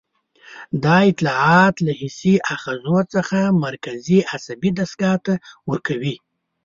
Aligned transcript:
دا 0.83 0.95
اطلاعات 1.11 1.75
له 1.85 1.91
حسي 1.99 2.33
آخذو 2.55 2.97
څخه 3.13 3.39
مرکزي 3.65 4.19
عصبي 4.31 4.69
دستګاه 4.79 5.17
ته 5.25 5.33
ورکوي. 5.69 6.15